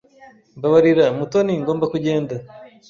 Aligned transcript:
Mbabarira, 0.57 1.05
Mutoni, 1.17 1.53
ngomba 1.61 1.85
kugenda. 1.93 2.35